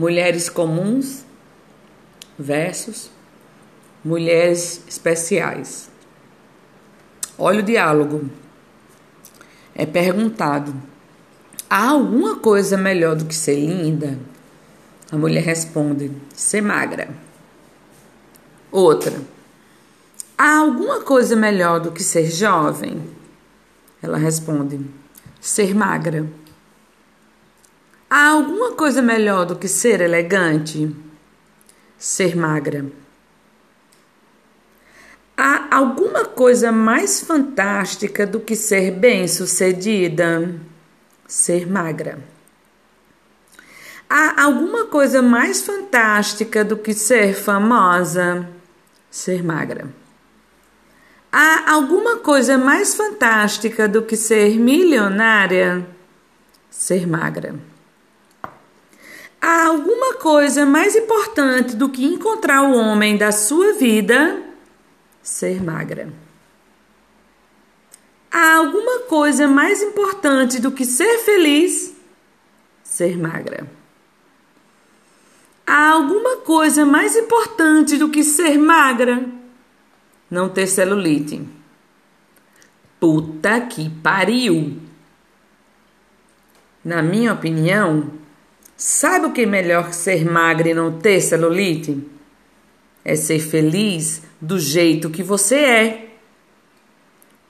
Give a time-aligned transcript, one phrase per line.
[0.00, 1.26] mulheres comuns
[2.38, 3.10] versus
[4.02, 5.90] mulheres especiais.
[7.36, 8.30] Olha o diálogo.
[9.74, 10.74] É perguntado:
[11.68, 14.18] há alguma coisa melhor do que ser linda?
[15.12, 17.10] A mulher responde: ser magra.
[18.72, 19.20] Outra:
[20.38, 23.02] há alguma coisa melhor do que ser jovem?
[24.02, 24.80] Ela responde:
[25.42, 26.26] ser magra.
[28.12, 30.92] Há alguma coisa melhor do que ser elegante?
[31.96, 32.90] Ser magra.
[35.36, 40.60] Há alguma coisa mais fantástica do que ser bem-sucedida?
[41.24, 42.18] Ser magra.
[44.08, 48.50] Há alguma coisa mais fantástica do que ser famosa?
[49.08, 49.88] Ser magra.
[51.30, 55.86] Há alguma coisa mais fantástica do que ser milionária?
[56.68, 57.69] Ser magra.
[59.40, 64.42] Há alguma coisa mais importante do que encontrar o homem da sua vida?
[65.22, 66.12] Ser magra.
[68.30, 71.96] Há alguma coisa mais importante do que ser feliz?
[72.84, 73.66] Ser magra.
[75.66, 79.24] Há alguma coisa mais importante do que ser magra?
[80.30, 81.48] Não ter celulite.
[83.00, 84.76] Puta que pariu!
[86.84, 88.19] Na minha opinião,
[88.80, 92.02] sabe o que é melhor que ser magra e não ter celulite?
[93.04, 96.10] É ser feliz do jeito que você é.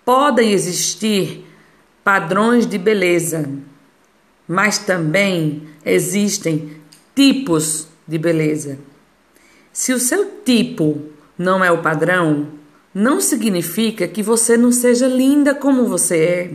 [0.05, 1.47] Podem existir
[2.03, 3.49] padrões de beleza,
[4.49, 6.77] mas também existem
[7.15, 8.81] tipos de beleza.
[9.73, 11.01] Se o seu tipo
[11.39, 12.49] não é o padrão,
[12.93, 16.53] não significa que você não seja linda como você é.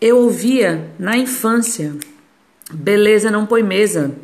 [0.00, 1.94] Eu ouvia na infância:
[2.72, 4.14] beleza não põe mesa.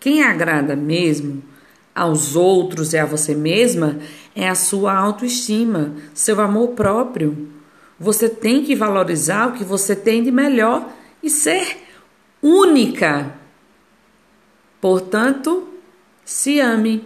[0.00, 1.42] Quem agrada mesmo
[1.94, 3.98] aos outros e a você mesma
[4.34, 7.48] é a sua autoestima, seu amor próprio.
[7.98, 10.88] Você tem que valorizar o que você tem de melhor
[11.22, 11.78] e ser
[12.40, 13.38] única
[14.80, 15.68] Portanto,
[16.24, 17.04] se ame.